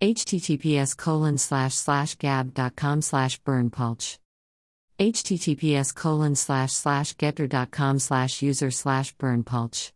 https 0.00 0.96
colon 0.96 1.38
slash 1.38 1.74
slash 1.74 2.14
gab.com 2.16 3.02
slash 3.02 3.40
berndpulch 3.42 4.18
https 4.98 5.94
colon 5.94 6.34
slash 6.34 6.72
slash 6.72 7.14
gettr.com 7.16 7.98
slash 7.98 8.42
user 8.42 8.70
slash 8.70 9.16
berndpulch 9.16 9.92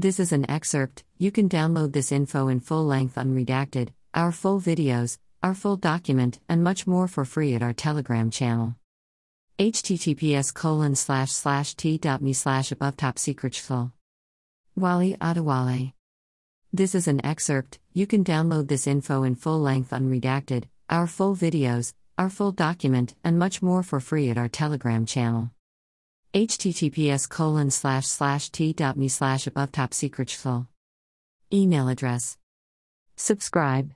this 0.00 0.18
is 0.18 0.32
an 0.32 0.50
excerpt. 0.50 1.04
You 1.18 1.30
can 1.30 1.46
download 1.50 1.92
this 1.92 2.10
info 2.10 2.48
in 2.48 2.60
full 2.60 2.86
length 2.86 3.16
unredacted 3.16 3.90
our 4.14 4.32
full 4.32 4.58
videos 4.58 5.18
our 5.42 5.54
full 5.54 5.76
document 5.76 6.38
and 6.48 6.64
much 6.64 6.86
more 6.86 7.06
for 7.06 7.26
free 7.26 7.54
at 7.54 7.62
our 7.62 7.74
telegram 7.74 8.30
channel. 8.30 8.76
https 9.58 10.54
colon 10.54 10.94
slash 10.94 11.32
slash 11.32 11.74
t.me 11.74 12.32
slash 12.32 12.72
above 12.72 12.96
top 12.96 13.18
secret 13.18 13.62
wali 14.74 15.16
adewale 15.20 15.92
this 16.72 16.94
is 16.94 17.08
an 17.08 17.24
excerpt, 17.24 17.78
you 17.92 18.06
can 18.06 18.22
download 18.22 18.68
this 18.68 18.86
info 18.86 19.24
in 19.24 19.34
full 19.34 19.60
length 19.60 19.90
unredacted, 19.90 20.64
our 20.88 21.06
full 21.06 21.34
videos, 21.34 21.92
our 22.16 22.30
full 22.30 22.52
document, 22.52 23.14
and 23.24 23.38
much 23.38 23.60
more 23.60 23.82
for 23.82 23.98
free 23.98 24.30
at 24.30 24.38
our 24.38 24.48
Telegram 24.48 25.04
channel. 25.04 25.50
https 26.32 27.28
colon 27.28 27.70
slash 27.70 28.06
slash 28.06 28.50
t.me 28.50 29.08
slash 29.08 29.46
above 29.46 29.72
top 29.72 29.92
secret 29.92 30.30
Email 31.52 31.88
address. 31.88 32.38
Subscribe. 33.16 33.92